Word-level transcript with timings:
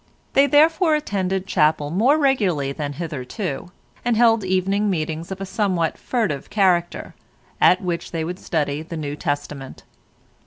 They 0.33 0.47
therefore 0.47 0.95
attended 0.95 1.45
chapel 1.45 1.91
more 1.91 2.17
regularly 2.17 2.71
than 2.71 2.93
hitherto, 2.93 3.71
and 4.03 4.17
held 4.17 4.43
evening 4.43 4.89
meetings 4.89 5.31
of 5.31 5.39
a 5.39 5.45
somewhat 5.45 5.95
furtive 5.95 6.49
character, 6.49 7.13
at 7.61 7.83
which 7.83 8.09
they 8.09 8.23
would 8.23 8.39
study 8.39 8.81
the 8.81 8.97
New 8.97 9.15
Testament. 9.15 9.83